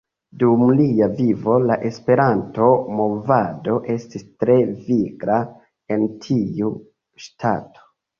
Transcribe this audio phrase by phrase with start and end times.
[0.41, 4.55] Dum lia vivo la Esperanto-movado estis tre
[4.87, 5.37] vigla
[5.97, 6.73] en tiu
[7.27, 7.85] ŝtato.